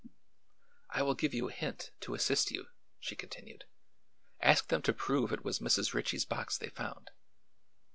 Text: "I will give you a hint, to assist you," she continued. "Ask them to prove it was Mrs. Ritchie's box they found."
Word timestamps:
"I 0.89 1.03
will 1.03 1.13
give 1.13 1.35
you 1.35 1.47
a 1.47 1.51
hint, 1.53 1.91
to 1.99 2.15
assist 2.15 2.49
you," 2.49 2.69
she 2.99 3.15
continued. 3.15 3.65
"Ask 4.39 4.69
them 4.69 4.81
to 4.81 4.93
prove 4.93 5.31
it 5.31 5.45
was 5.45 5.59
Mrs. 5.59 5.93
Ritchie's 5.93 6.25
box 6.25 6.57
they 6.57 6.69
found." 6.69 7.11